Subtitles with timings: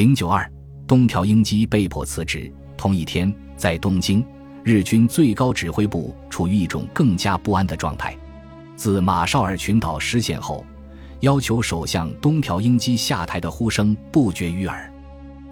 [0.00, 0.50] 零九二，
[0.86, 2.50] 东条英机被迫辞职。
[2.74, 4.24] 同一天，在东京，
[4.64, 8.16] 日军最高指挥部处于一种更加不安的状态。
[8.76, 10.64] 自马绍尔群岛失陷后，
[11.20, 14.90] 要求首相东条英机下台的呼声不绝于耳。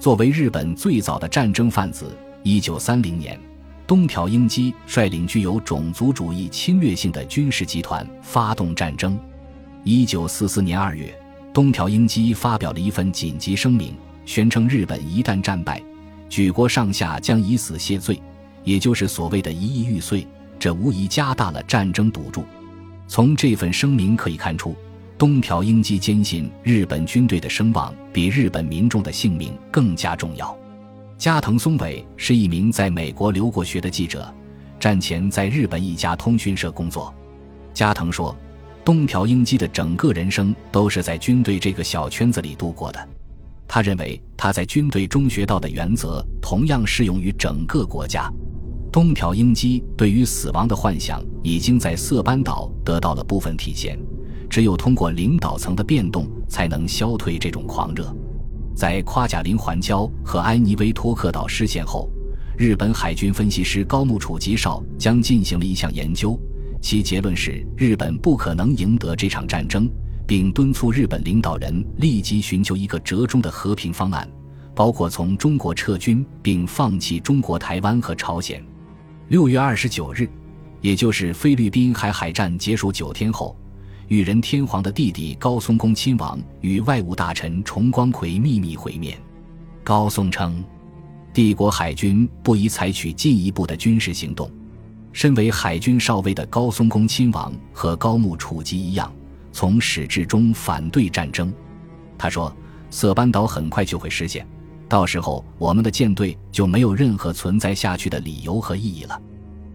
[0.01, 3.39] 作为日本最早的战争贩子，一九三零年，
[3.87, 9.21] 东条英机率领具有种族主义侵略性的军事集团发动战争。
[9.85, 11.15] 一九四四年二月，
[11.53, 13.95] 东条英机发表了一份紧急声明。
[14.29, 15.83] 宣称日本一旦战败，
[16.29, 18.21] 举国上下将以死谢罪，
[18.63, 20.27] 也就是所谓的一亿玉碎。
[20.59, 22.45] 这无疑加大了战争赌注。
[23.07, 24.77] 从这份声明可以看出，
[25.17, 30.55] 东条英机坚信日本军队的声望比日本民众的性命更加重要。
[31.17, 34.31] 加藤松尾是一名在美国留过学的记者，
[34.79, 37.15] 战前在日本一家通讯社工作。
[37.73, 38.37] 加藤说，
[38.85, 43.09] 东条英机的整个人生都是在军队这个小圈子里度过的。
[43.69, 48.33] 他认为他在军队中学到的原则同样适用于整个国家。
[48.91, 53.99] 东条英机对于死亡的幻想已经在色班岛得到了部分体现，
[54.49, 58.11] 只有通过领导层的变动才能消退这种狂热。
[58.75, 62.11] 在夸贾林环礁和埃尼威托克岛失陷后，
[62.57, 66.41] 日本海军分析师高木楚吉少将进行了一项研究，
[66.81, 69.87] 其结论是日本不可能赢得这场战争。
[70.29, 74.31] 并敦促日本领导人立即寻求一个折中的和平方案，
[74.75, 78.63] 包括从中国撤军并放弃中国台湾和朝鲜。
[79.29, 80.29] 六月二十九日，
[80.83, 83.57] 也就是菲律宾海海战结束九天后，
[84.09, 89.19] 裕仁天皇的弟弟高松宫亲王与外务大臣重光葵秘密会面。
[89.83, 90.63] 高松称，
[91.33, 94.51] 帝国海军不宜采取进一步的军事行动。
[95.11, 99.11] 身为海军少尉的高松宫亲王和高木楚吉一样。
[99.53, 101.53] 从始至终反对战争，
[102.17, 102.55] 他说
[102.91, 104.47] ：“色班岛很快就会实现，
[104.89, 109.21] 到时候我们的舰队就没有任何存在下去的理由和意义了。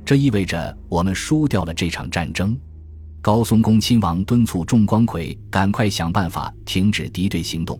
[0.05, 2.57] 这意味着我们输掉了这场战争。”
[3.21, 7.79] 高松宫亲王敦促重光葵赶快想办法停止敌对行动，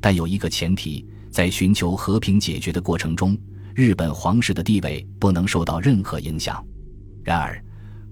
[0.00, 3.38] 但有一个前提：在寻求和平解决的过程中，
[3.74, 6.64] 日本皇室的地位不能受到任何影响。
[7.24, 7.62] 然而。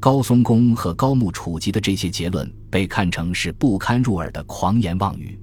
[0.00, 5.36] 高松宫和高木楚吉的这些结论被看成是不堪入耳的狂言妄语。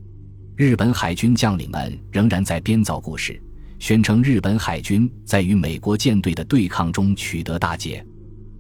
[0.56, 3.42] 日本海军将领们仍然在编造故事，
[3.80, 8.06] 宣称日本海军在与美国舰队的对抗中取得大捷。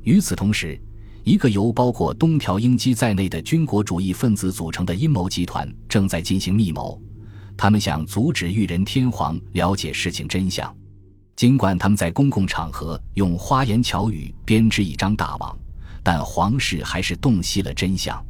[0.01, 0.78] 与此同时，
[1.23, 7.01] 一个由包括东条英机在内的军国主义分子组成的阴谋集团正在进行密谋，
[7.56, 10.75] 他们想阻止裕仁天皇了解事情真相。
[11.38, 15.57] 尽管他们在公共场合用花言巧语编织一张大网。
[16.06, 18.24] 但皇室还是洞悉了真相。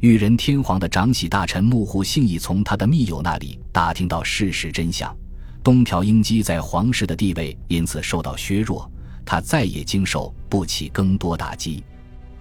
[0.00, 5.16] 裕仁天皇的长喜大臣木户信义从他的密友那里打听到事实真相。
[5.62, 8.90] 东条英机在皇室的地位因此受到削弱，
[9.24, 11.84] 他再也经受不起更多打击。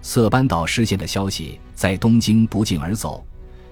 [0.01, 3.23] 色班岛失陷的消息在东京不胫而走，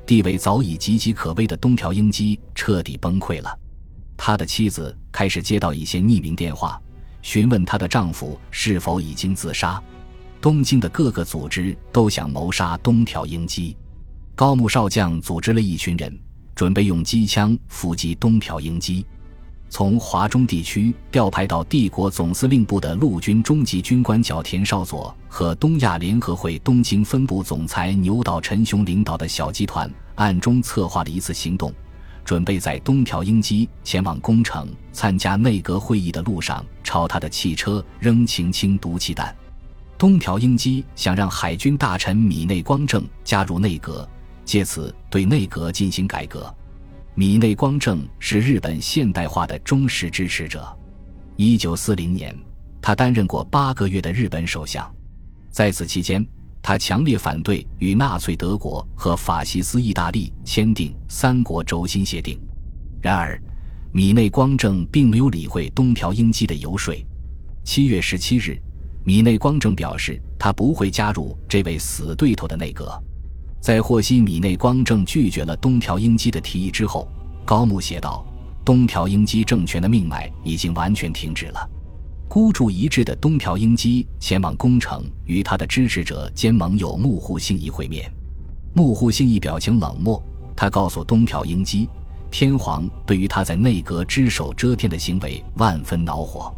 [0.06, 3.58] 地位早已岌岌可危的东条英机彻底崩溃了。
[4.16, 6.80] 他的妻子开始接到一些匿名电话，
[7.24, 9.82] 询问她的丈夫是否已经自杀。
[10.42, 13.76] 东京的各个组织都想谋杀东条英机，
[14.36, 16.18] 高木少将组织了一群人，
[16.56, 19.06] 准备用机枪伏击东条英机。
[19.68, 31.72] 从华中地区调派到帝国总司令部的陆军中级军官角田少佐和东亚联合会东京分部总裁牛岛陈雄领导的小集团，暗中策划了一次行动，
[32.24, 39.36] 准备在东条英机前往宫城参加内阁会议的路上，朝他的汽车扔氢氢毒气弹。
[40.00, 44.10] 东条英机想让海军大臣米内光政加入内阁，
[44.46, 46.56] 借此对内阁进行改革。
[47.16, 50.66] 米内光政是日本现代化的忠实支持者。
[51.36, 52.34] 一九四零年，
[52.82, 54.90] 他担任过八个月的日本首相，
[55.52, 56.26] 在此期间，
[56.62, 62.40] 他强烈反对与纳粹德国和法西斯意大利签订三国轴心协定。
[63.02, 63.38] 然而，
[63.92, 66.96] 米内光政并没有理会东条英机的游说。
[67.66, 68.58] 七月十七日。
[69.04, 72.92] 米内光政表示，他不会加入这位死对头的内阁。
[73.62, 77.08] 在获悉米内光政拒绝了东条英机的提议之后，
[77.46, 78.26] 高木写道
[78.64, 81.70] ：“东条英机政权的命脉已经完全停止了。”
[82.30, 88.12] 孤注一掷的东条英机前往宫城，与他的支持者兼盟友木户信义会面。
[88.74, 90.22] 木户信义表情冷漠，
[90.56, 91.90] 他告诉东条英机，
[92.30, 96.54] 天皇对于他在内阁只手遮天的行为万分恼火。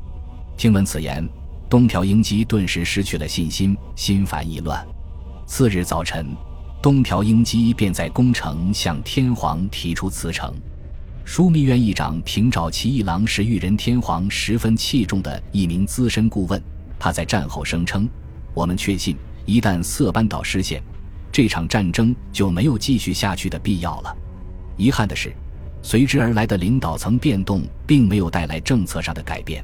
[0.57, 1.27] 听闻此言。
[1.71, 4.85] 东条英机顿时失去了信心，心烦意乱。
[5.45, 6.35] 次日早晨，
[6.81, 10.53] 东条英机便在宫城向天皇提出辞呈。
[11.25, 16.61] 枢密院议长平沼奇一郎是裕仁天皇十分器重的一名资深顾问。
[16.99, 18.05] 他在战后声称
[18.53, 19.15] ：“我们确信，
[19.45, 20.83] 一旦色班岛失陷，
[21.31, 24.13] 这场战争就没有继续下去的必要了。”
[24.75, 25.33] 遗憾的是，
[25.81, 29.63] 随之而来的领导层变动并没有带来政策上的改变。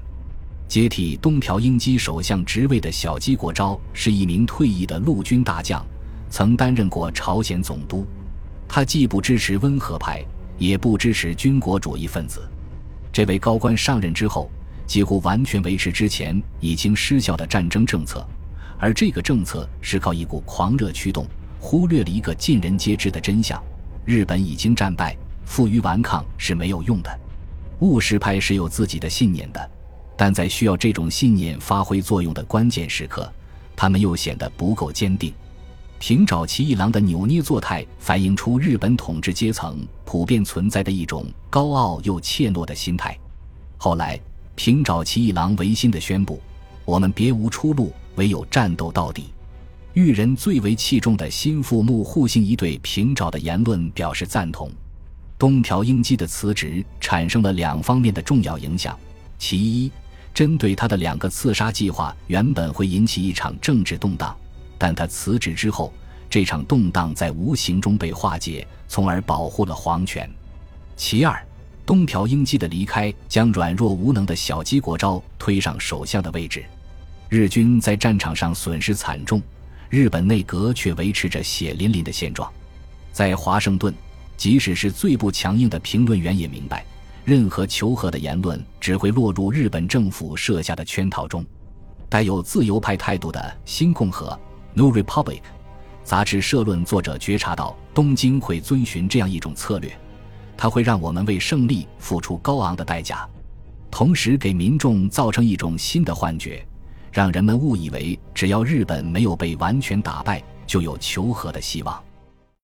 [0.68, 5.86] 接替东条英机首相职位的小矶国昭是一名退役的陆军大将，
[6.30, 8.06] 曾担任过朝鲜总督。
[8.68, 10.22] 他既不支持温和派，
[10.58, 12.46] 也不支持军国主义分子。
[13.14, 14.52] 这位高官上任之后，
[14.86, 18.28] 几乎完全维持之前已经失效的战争政策，
[18.78, 21.26] 而这个政策是靠一股狂热驱动，
[21.62, 23.64] 忽略了一个尽人皆知的真相：
[24.04, 25.16] 日本已经战败，
[25.46, 27.20] 负隅顽抗是没有用的。
[27.80, 29.72] 务实派是有自己的信念的。
[30.18, 33.32] 但在需要这种信念发挥作用的关键时刻，
[33.76, 35.32] 他们又显得不够坚定。
[36.00, 43.18] 平沼奇一郎的扭捏作态，反映出日本统治阶层普遍存在的一种高傲又怯懦的心态。
[43.78, 44.20] 后来，
[44.56, 46.42] 平沼奇一郎违心地宣布
[46.86, 49.26] ：“我们别无出路，唯有战斗到底。”
[49.94, 54.72] 裕仁最为器重的新副幕户幸一对平沼的言论表示赞同。
[55.40, 58.98] 东条英机的辞职产生了两方面的重要影响，
[59.40, 59.92] 其一。
[60.38, 64.38] 针对他的两个刺杀计划，原本会引起一场政治动荡，
[64.78, 65.92] 但他辞职之后，
[66.30, 70.30] 这场动荡在无形中被化解，从而保护了皇权。
[70.96, 71.44] 其二，
[71.88, 76.64] 东条英机的离开将软弱无能的小矶国昭推上首相的位置。
[77.30, 79.42] 日军在战场上损失惨重，
[79.90, 82.48] 日本内阁却维持着血淋淋的现状。
[83.12, 83.92] 在华盛顿，
[84.38, 86.86] 即使是最不强硬的评论员也明白。
[87.28, 91.46] 任何求和的言论只会落入日本政府设下的圈套中。
[92.08, 94.30] 带有自由派态度的《新共和》
[94.74, 95.42] （New Republic）
[96.06, 99.92] 杂志社论作者觉察到，东京会遵循这样一种策略，
[100.56, 103.28] 它会让我们为胜利付出高昂的代价，
[103.92, 106.66] 同时给民众造成一种新的幻觉，
[107.12, 112.02] 让人们误以为只要日本没有被完全打败，就有求和的希望。